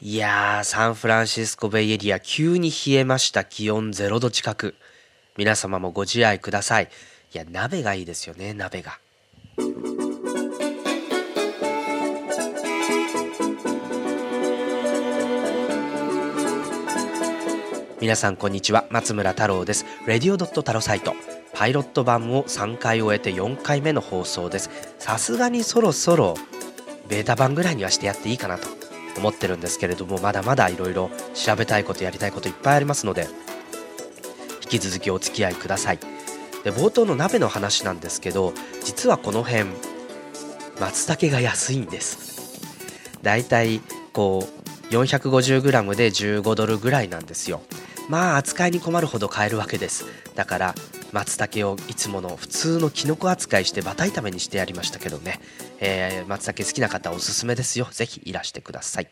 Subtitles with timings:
[0.00, 3.44] いやー、サンフランシスコベイエリア急に冷えました。
[3.44, 4.76] 気温0度近く。
[5.36, 6.88] 皆様もご自愛ください。
[7.34, 9.00] いや、鍋がいいですよね、鍋が。
[18.00, 21.14] 皆さんこんにちは松村太郎ですレディオドット太郎サイト
[21.52, 24.70] パイロット版を3回終えて4回目の放送です
[25.00, 26.34] さすがにそろそろ
[27.08, 28.77] ベータ版ぐらいにはしてやっていいかなと
[29.18, 33.28] 思ってるんですけれどもまだまだいろいろ調べたいことやりたいこといっぱいありますので
[34.62, 35.98] 引き続きお付き合いください。
[36.64, 38.52] で冒頭の鍋の話なんですけど
[38.84, 39.66] 実はこの辺
[40.80, 42.60] 松茸が安いんです。
[43.22, 43.80] だいたい
[44.12, 47.62] こう 450g で15ドルぐらいなんですよ。
[48.08, 50.06] まあ扱いに困るほど買えるわけです。
[50.34, 50.74] だから
[51.12, 55.40] 松茸をいつもの普通のキノコ扱いしてバタ炒めにしてやりましたけどね、
[55.80, 57.88] えー、松茸好きな方おすすめですよ。
[57.90, 59.08] ぜひいらしてください。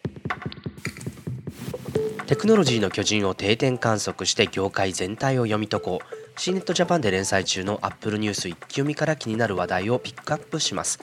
[2.27, 6.41] テクノロジーの巨人を定点観測して業界全体を読み解こう。
[6.41, 10.99] C ネットジャパンで連載中の Apple ニュース一気読みから気になる話題をピックアップします。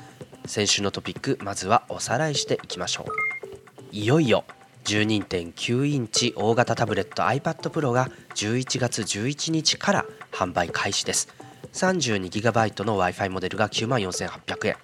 [0.45, 3.95] 先週のトピックまずはおさらいしていきましょう。
[3.95, 4.43] いよいよ
[4.83, 11.29] 12.9インチ大型タブレット iPad Pro が11月11日から販売開始です。
[11.71, 14.75] 32GB の Wi-Fi モデルが94,800円。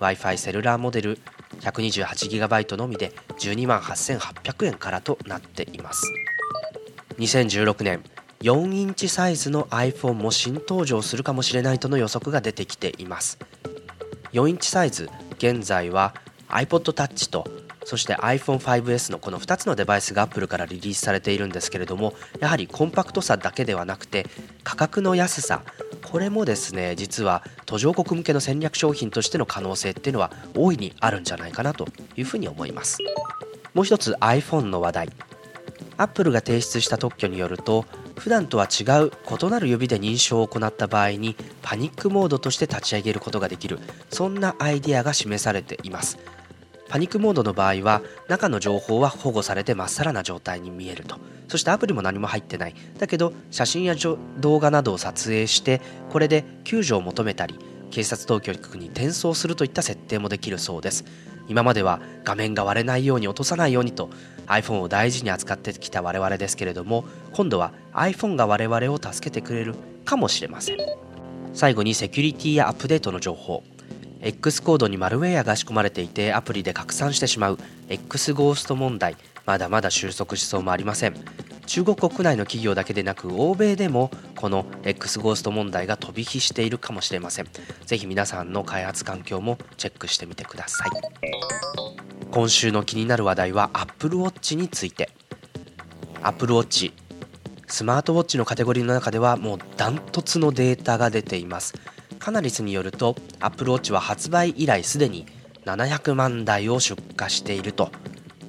[0.00, 1.18] Wi-Fi セルラーモデル
[1.60, 6.12] 128GB のみで12万8800円からとなっています。
[7.18, 8.02] 2016年
[8.40, 13.38] 4インチサイズの iPhone も新登場するかもしれないとの予測が出てきています。
[14.32, 15.08] 4インチサイズ
[15.38, 16.14] 現在は
[16.48, 17.46] iPod Touch と
[17.86, 24.26] そして iPhone5S のこの2つのデバイスが Apple からリリースされているんですけれどもやはりコンパクトさだけではなくて
[24.64, 25.62] 価格の安さ
[26.02, 32.98] これもですね実は途上国向けの戦略商品としての可能性っていうのは大いにあるんじゃないかなというふうに思います。
[33.72, 35.12] もう一つ iPhone の話題。
[35.96, 37.86] Apple が提出した特許によると
[38.18, 43.78] 普段とは違う異なる指で認証を行った場合にパニックモードとして立ち上げることができる
[44.10, 46.18] そんなアイデアが示されています。
[46.88, 51.16] パニックモードの場合は中の情報は保護されてまっさらな状態に見えると。
[51.48, 52.74] そしてアプリも何も入ってない。
[52.98, 53.94] だけど写真や
[54.38, 55.80] 動画などを撮影して
[56.10, 57.58] これで救助を求めたり
[57.90, 61.04] 警察当局に転送するといった設定もできるそうです。
[61.48, 64.10] 今までは画面が割れないように落とさないようにと
[64.46, 70.76] iPhone を大事に扱ってきた我々ですけれども今度は iPhone が我々を助けてくれるかもしれません。
[71.54, 73.62] 最後にセキュリティやアップデートの情報。
[74.26, 79.16] X コードにマルウェアが仕込まれていてアプリで拡散してしまう X ゴースト問題。
[79.44, 81.14] まだまだ収束しそうもありません。
[81.66, 87.46] 中国国内の企業だけでなく欧米でもこの X ゴースト問題が飛び火しているかもしれません。
[87.84, 90.90] ぜひ皆さんの開発環境もチェックしてみてください。
[92.32, 95.08] 今週の気になる話題は Apple Watch について。
[96.24, 96.92] Apple Watch
[97.68, 101.74] スマートウォッチのカテゴリーの中ではもうダントツのデータが出ています。
[102.26, 105.26] カナリスによると Apple Watch は発売以来すでに
[105.64, 107.92] 700万台を出荷していると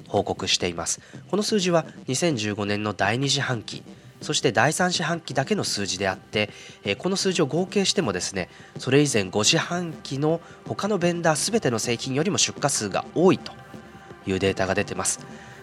[0.08, 1.00] 報告しています。
[1.30, 3.84] この数字は2015年の第2四半期
[4.20, 6.50] そして第3四半期だけの数字であって、
[6.82, 13.52] えこの数字を合計してもですねそれ以前5四半期の他のベンダー全ての製品よりも出荷数が多いと
[14.26, 15.20] いうデータが出てます。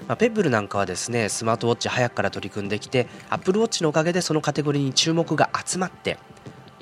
[0.08, 6.18] まあ、ペッブルなんかはですねスマートウォッチ早くから取り組んできて Apple Watch のおかげでそのカテゴリーに注目が集まって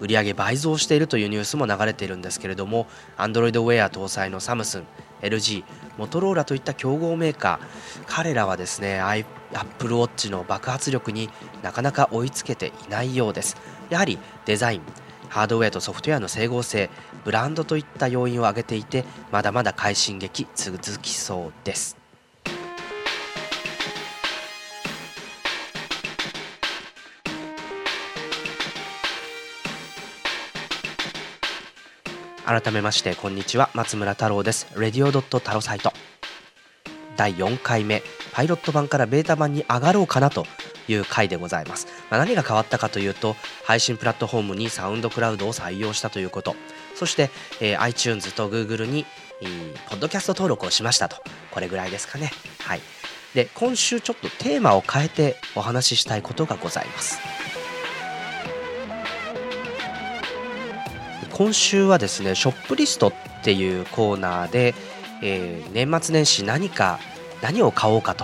[0.04, 2.88] 売上倍増しているというニュースも流れているんですけれども
[3.18, 4.84] Android Wear 搭載のサムスン
[5.22, 5.64] LG
[5.98, 11.30] モトローラといった競合メーカー彼らはですね Apple Watch の爆発力に
[11.62, 13.56] なかなか追いつけていないようです。
[13.90, 14.82] やはりデザイン
[15.30, 16.90] ハードウェアとソフトウェアの整合性
[17.24, 22.03] ブランドといった要因を挙げていてまだまだ快進撃続きそうです。
[32.46, 33.70] 改めましてこんにちは。
[33.74, 34.68] 松村太郎です。
[34.78, 35.94] レディオドット太郎サイト。
[37.16, 38.04] 第4回目。
[38.34, 40.46] パイロット版からベータ版に上がろうかなと
[40.90, 46.56] いう回でございます、まあ、何が変わったかというと配信プラットフォームにサウンドクラウドを採用したということ。
[46.96, 47.30] そして、
[47.62, 49.06] えー、iTunes と Google に、
[49.42, 51.16] えー、ポッドキャスト登録をしましたと。
[51.52, 52.30] これぐらいですかね。
[52.60, 52.82] はい。
[53.34, 57.20] で今週ちょっとテーマを変えてお話ししたいことがございます。
[61.34, 63.14] 今週はですねショップリストっ
[63.44, 64.76] ていうコーナーで、
[65.24, 67.00] えー、年末年始何か
[67.42, 68.24] 何を買おうかと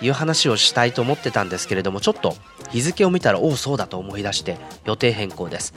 [0.00, 2.34] いう話をしたいと思ってたんですけれどもちょっと
[2.70, 5.72] 日付を見たらおおそうだと思い出して予定変更です。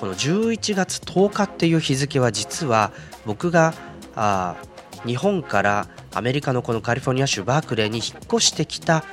[0.00, 2.90] この11月10日っていう日付は実は
[3.26, 3.74] 僕が
[4.16, 4.56] あ
[5.04, 9.04] 日本からアメリカのこのカリフォルニア州バークレーに引っ越してきた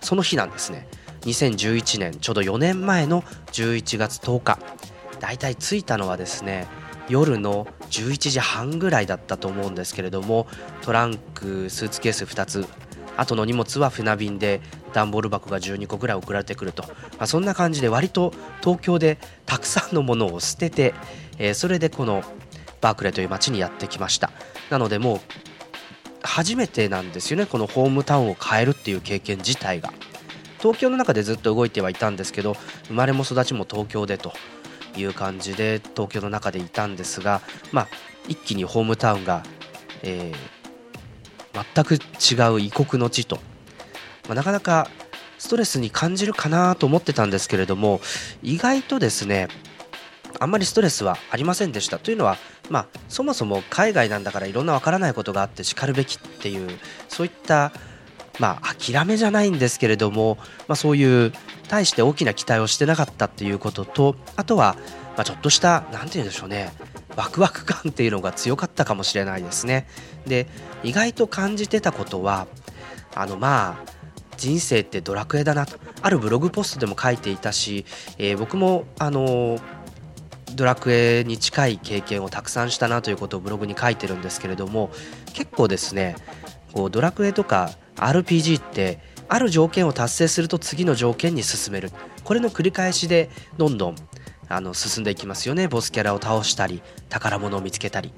[0.00, 0.86] その日なんですね。
[1.22, 3.22] 2011年ちょうど4年前の
[3.52, 4.58] 11月10日。
[5.20, 6.66] だいたい着いたのはですね
[7.08, 10.46] 夜の11時半ぐらいだったと思うんですけれども
[10.82, 12.66] トランクスーツケース2つ
[13.16, 14.60] 後の荷物は船便で
[14.92, 16.90] 段ボール箱が12個ぐらい送られてくると、ま
[17.20, 20.94] あ、そんな感じで割と東京でたくさんのものを捨てて、
[21.38, 22.22] えー、それでこの
[22.80, 24.30] バークレーという街にやってきました。
[24.70, 25.20] なのでもう
[26.22, 29.92] 初めてなんですよねこのホームタウンを変えるっていう経験自体が。
[30.58, 32.54] 東京の中でずっと動いてはいたんですけど
[32.88, 34.32] 生まれも育ちも東京でと。
[34.96, 37.40] いう感じで東京の中でいたんですが、
[37.72, 37.88] まあ、
[38.28, 39.42] 一気にホームタウンが、
[40.02, 43.36] えー、全く違う異国の地と、
[44.28, 44.88] まあ、なかなか
[45.38, 48.00] ストレスに感じるかなと思ってたんですけれども
[48.42, 49.48] 意外とですね
[50.38, 51.98] あんまりストレスはありませんでした。
[51.98, 52.36] というのは、
[52.70, 56.78] まあ、そもそも海外なんだからいろんなわからないことがあってしかるべきっていう
[57.08, 57.72] そういった
[58.40, 61.32] まあ、諦めじゃないんですけれども、まあ、そういう
[61.70, 64.76] 大して大きな期待をしてなかったっていうこととあとは、
[65.16, 66.72] まあ、ちょっとした何て言うんでしょうね
[67.16, 69.86] ワクワク感っていうのが強かったかもしれないですね。
[70.26, 70.46] で
[70.82, 72.46] 意外と感じてたことは
[73.14, 73.90] あのまあ
[74.36, 75.78] 人生ってドラクエだなと。
[76.02, 77.84] あるブログポストでも書いていたし、
[78.16, 79.58] えー、僕もあの
[80.54, 84.90] ドラクエに近い経験をたくさんしたなということをブログに書いてるんですけれども
[85.34, 86.16] 結構ですね
[86.72, 88.98] こうドラクエとか RPG って
[89.32, 91.92] ある条件を達成すると次の条件に進める。
[92.24, 93.96] これの繰り返しでどんどん
[94.48, 95.68] あの進んでいきますよね。
[95.68, 98.12] ボスキャラを倒したり宝物を見つけたり。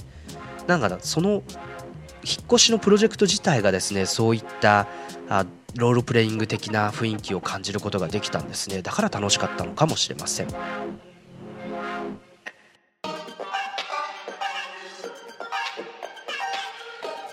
[0.66, 4.88] なんかその引っ越しのプロジェクト自体がですねそういった
[5.28, 5.44] あ
[5.76, 8.80] ロールプレイング的な雰囲気を感じることができたんですね。
[8.80, 10.48] だから楽しかったのかもしれません。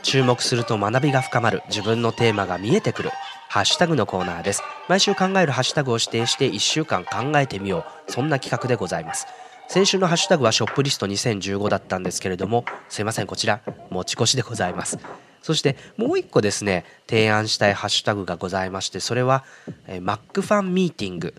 [0.03, 1.61] 注目すると学びが深まる。
[1.69, 3.11] 自分のテーマが見えてくる。
[3.51, 4.61] ハッシュタグのコーナーです。
[4.87, 8.11] 毎週考えるハッシュタグを指定して1週間考えてみよう。
[8.11, 9.25] そんな企画でございます。
[9.67, 14.99] 先週のハッシュタグはショップリスト2015だったんですけれどもすいませんこちら持ち越しでございます。
[15.41, 19.43] そしてもう一個ですね提案したいハッシュタグがございましてそれは、
[19.87, 21.33] えマックファンミーティング。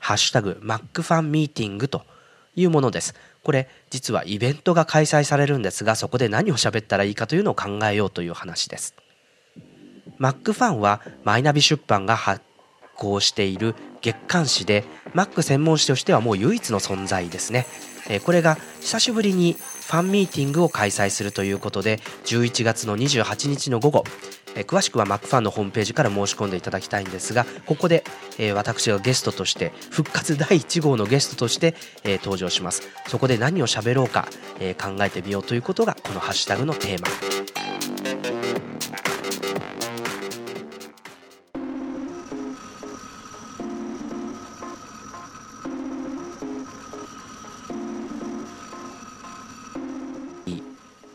[0.00, 2.02] ハッシュタグマックファンミーティングと
[2.56, 3.14] いうものです。
[3.44, 8.96] これ実はイベントが開催されるんですがそこで何を喋ったらいいかというのを考えようという話です。
[10.18, 12.42] マックファンはマイナビ出版が発
[12.96, 14.84] 行している月刊誌で
[15.14, 17.66] マック専門誌としてはもう唯一の存在ですね。
[18.10, 24.04] えこれが久しぶりにファンミーティングを開催するということで11月の28日の午後
[24.54, 28.04] え詳しくはマックファンのホームページから申し込んでいただきたいんですがここで、
[28.38, 31.74] え私がゲストとして復活第1号のゲストとして、
[32.04, 32.82] え登場します。
[33.06, 34.26] そこで何を喋ろうか、
[34.58, 37.08] え考えてみようということがこのハッシュタグのテーマ。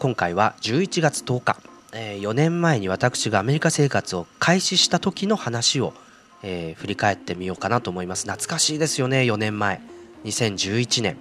[0.03, 1.57] 今回は11月10日
[1.94, 5.94] えー、4年前に私がアメリカ生活を開始した時の話を、
[6.41, 8.23] えー、振り返ってみようかなと思います。
[8.23, 9.79] 懐かしいですよね4年前。
[10.25, 11.17] 2011年。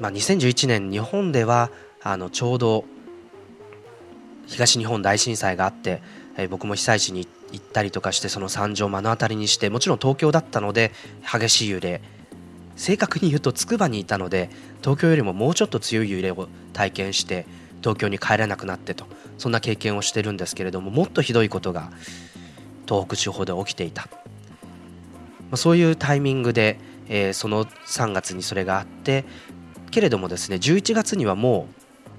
[0.00, 1.70] まあ2011年日本では
[2.02, 2.84] あのちょうど
[4.46, 6.02] 東日本大震災があって、
[6.36, 10.92] えー、僕も被災地に行ったりとかしてその惨状を目の当たりにしてもちろん東京だったので
[11.22, 12.02] 激しい揺れ
[12.78, 17.44] 正確に言うとつくばにいたので東京よりももうちょっと強い揺れを体験して
[17.82, 19.04] 東京に帰れなくなってと
[19.36, 21.90] そんな経験をしてるんですけれどももっとひどいことが
[22.88, 24.18] 東北地方で起きていた、ま
[25.52, 29.24] あ、そういうタイミングで、えー、その3月にそれがあって
[29.90, 31.66] けれどもですね11月にはも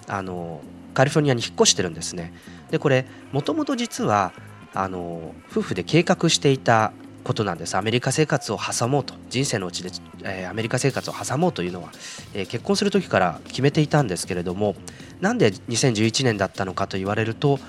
[0.08, 0.62] うあの
[0.94, 2.34] カリフォルニアに引っ越してるんですね。
[2.72, 4.34] でこれもともと実は
[4.74, 6.92] あの夫婦で計画していた
[7.30, 7.78] ことなんです。
[7.78, 9.14] アメリカ生活を挟もうと。
[9.30, 9.92] 人生のうちで、
[10.24, 11.92] えー、アメリカ生活を挟もうというのは、
[12.34, 14.76] えー、結婚する時から決めていたんですけれども
[15.22, 17.60] なんで2011年だったのかと言われると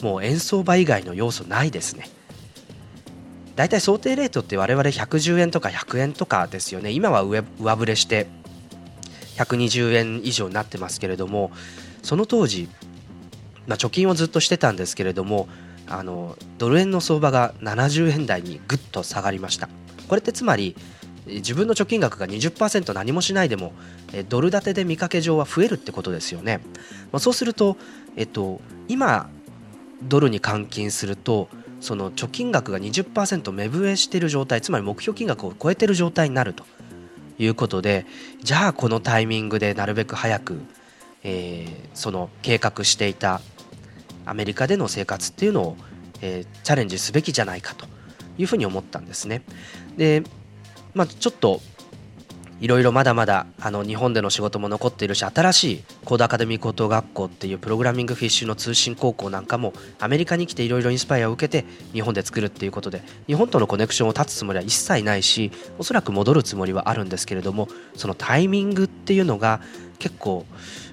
[0.00, 2.08] もう円相場以外の要素ないですね。
[3.56, 6.90] だいたい想定レートって我々110円とか100円とかですよね。
[6.90, 8.26] 今は上上振れして
[9.36, 11.50] 120円以上になってますけれども
[12.02, 12.70] その当時、
[13.66, 15.46] まあ、貯金をずっとしてたんですけれども
[15.90, 19.68] あのドル円の相場が70円台にぐっと下がりました。
[20.08, 20.76] これってつまり
[21.26, 23.72] 自分の貯金額が20%何もしないでも
[24.28, 26.60] ドル建てで見かけ上は増えるってことですよね、
[27.12, 27.76] まあ、そうすると、
[28.16, 29.30] えっと、今
[30.02, 31.48] ドルに換金すると
[31.80, 36.64] その貯金額が20%目増えしている状態つまり目標金額を超えている状態になると。
[37.38, 38.04] いうことで
[38.42, 40.60] じゃあこのタイミングでなるべく早く
[41.22, 43.40] えー、その計画していた
[44.30, 45.76] アメリカでの生活っていうのを、
[46.22, 47.86] えー、チャレンジすべきじゃないかと
[48.38, 49.42] いうふうに思ったんですね。
[49.96, 50.22] で、
[50.94, 51.60] まあ、ちょっと
[52.60, 69.60] いろいろまだまだあの日本での仕事も残っているし新しいコードアカデミー高等学校っていうプログラミングフィッシュの通信高校なんかもアメリカに来ていろいろインスパイアを受けて日本で作るっていうことで日本とのコネクションを断つつもりは一切ないしおそらく戻るつもりはあるんですけれどもそのタイミングっていうのが
[69.98, 70.44] 結構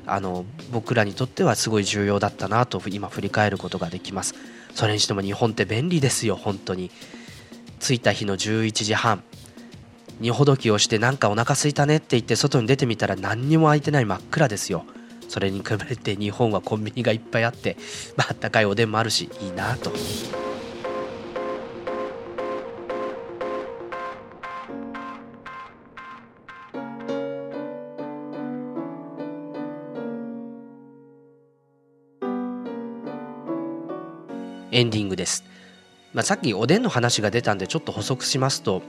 [0.08, 4.36] あの僕らにとってはすごい重要だったなと今振り返ることができます。
[4.74, 6.92] それにしても日本って便利ですよ本当に。
[7.80, 9.24] 着いた日の11時半。
[10.20, 14.86] 荷ほどきをしてなんかお腹すいたねって言って外に出てみたら何にも空いてない真っ暗ですよ。
[15.30, 17.78] それに比べて日本はコンビニがいっぱいあって、
[18.16, 19.92] まあったかいおでんもあるしいいなと。
[34.72, 35.44] エンディングです、
[36.14, 38.82] まあ、さっきおでんの話が出たんでちょっと補足しますと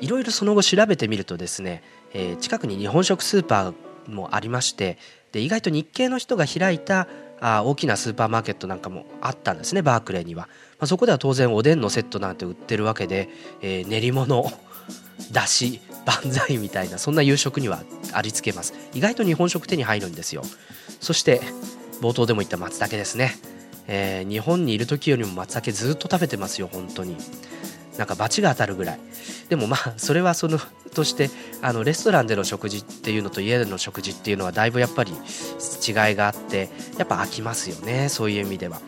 [0.00, 1.82] いろいろその後調べてみるとですね、
[2.12, 4.98] えー、近くに日本食スーパーもありまして
[5.30, 7.06] で意外と日系の人が開いた
[7.40, 10.42] あ大きなスーパーマーケットなんかもあったんですねバークレーには、
[10.78, 13.28] まあ、そこでは当然おでんのセットなんて売ってるわけで、
[13.60, 14.44] えー、練り物
[15.32, 17.82] だし万歳みたいなそんな夕食には
[18.12, 18.74] ありつけます。
[18.92, 20.42] 意外と日本食手に入るんですよ。
[21.00, 21.40] そして
[22.00, 23.36] 冒頭でも言った松茸ですね、
[23.88, 27.16] えー、日本にいる時よりも松茸ずっと食べてますよ本当に。
[27.98, 29.00] なんか罰が当たるぐらい。
[29.48, 30.58] でもまあそれはその
[30.94, 38.80] としてあのレストランでの食事っていうのと家での食事っていうのはだいぶやっぱり違いがあってやっぱ飽きますよねそういう意味では、ま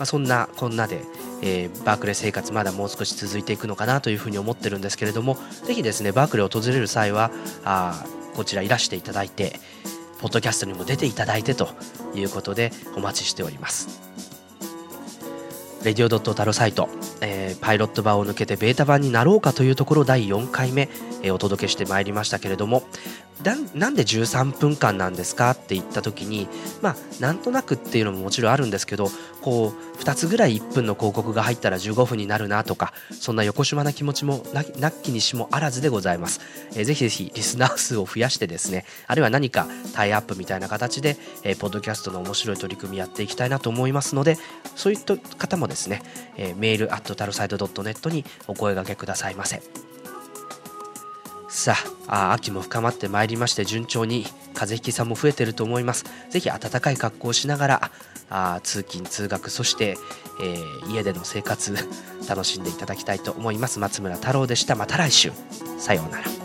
[0.00, 1.02] あ、そんなこんなで、
[1.42, 7.30] えー、バークレー生活まだもう少し続いていくのかなというふうに思ってるんですけれどもぜひですねバークレーを訪れる際は
[7.64, 9.60] あこちらいらしていただいて
[10.20, 11.68] ポッドキャストにも出ていただいてと
[12.14, 14.13] いうことでお待ちしております。
[15.84, 16.88] レディオドットタロサイト、
[17.20, 20.88] えー、パイロット版を抜けてベータ版になろうかというところ第4回目、
[21.22, 22.84] えー、お届けしてまいりましたけれども
[23.42, 26.48] なんで13分間なんですかって言った時に
[26.82, 29.08] まあなんとなくっていうのももちろんあるんですけど
[29.42, 34.44] こう2つぐらい1分の広告が入ったら15分になるなとかそんな横島な気持ちも
[34.78, 36.40] なっきにしもあらずでございます、
[36.74, 44.38] えー、ぜひぜひリスナー数を増やしてですねあるいは何かタイアップみたいな形で、えー、ポッドキャストの面白い取り組みやっていきたいなと思いますので
[44.76, 46.02] そういった方もですね、
[46.36, 49.93] えー、メールアットタルサイド .net にお声がけくださいませ。
[51.54, 51.76] さ
[52.08, 56.04] あ秋も深まってまいりまして順調に風邪ひきさんも増えてると思います。
[56.28, 57.90] ぜひ暖かい格好をしながら
[58.28, 59.96] あ通勤通学そして、
[60.42, 61.76] えー、家での生活
[62.28, 63.78] 楽しんでいただきたいと思います。
[63.78, 64.74] 松村太郎でした。
[64.74, 65.30] また来週。
[65.78, 66.43] さようなら。